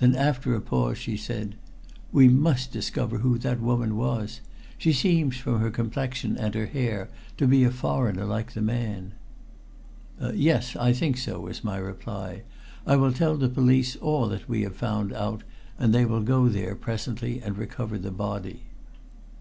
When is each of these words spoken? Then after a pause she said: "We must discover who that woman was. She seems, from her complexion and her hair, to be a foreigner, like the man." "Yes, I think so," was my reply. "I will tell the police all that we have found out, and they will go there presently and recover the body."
Then 0.00 0.16
after 0.16 0.56
a 0.56 0.60
pause 0.60 0.98
she 0.98 1.16
said: 1.16 1.54
"We 2.10 2.26
must 2.26 2.72
discover 2.72 3.18
who 3.18 3.38
that 3.38 3.60
woman 3.60 3.96
was. 3.96 4.40
She 4.76 4.92
seems, 4.92 5.36
from 5.36 5.60
her 5.60 5.70
complexion 5.70 6.36
and 6.36 6.52
her 6.56 6.66
hair, 6.66 7.08
to 7.36 7.46
be 7.46 7.62
a 7.62 7.70
foreigner, 7.70 8.24
like 8.24 8.54
the 8.54 8.60
man." 8.60 9.12
"Yes, 10.32 10.74
I 10.74 10.92
think 10.92 11.16
so," 11.16 11.38
was 11.42 11.62
my 11.62 11.76
reply. 11.76 12.42
"I 12.88 12.96
will 12.96 13.12
tell 13.12 13.36
the 13.36 13.48
police 13.48 13.94
all 13.94 14.26
that 14.30 14.48
we 14.48 14.62
have 14.62 14.74
found 14.74 15.12
out, 15.12 15.44
and 15.78 15.94
they 15.94 16.06
will 16.06 16.22
go 16.22 16.48
there 16.48 16.74
presently 16.74 17.40
and 17.40 17.56
recover 17.56 17.98
the 17.98 18.10
body." 18.10 18.64